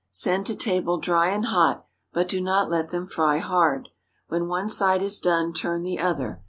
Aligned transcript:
Send 0.09 0.47
to 0.47 0.55
table 0.55 0.97
dry 0.97 1.29
and 1.29 1.45
hot, 1.45 1.85
but 2.11 2.27
do 2.27 2.41
not 2.41 2.71
let 2.71 2.89
them 2.89 3.05
fry 3.05 3.37
hard. 3.37 3.89
When 4.29 4.47
one 4.47 4.67
side 4.67 5.03
is 5.03 5.19
done, 5.19 5.53
turn 5.53 5.83
the 5.83 5.99
other. 5.99 6.39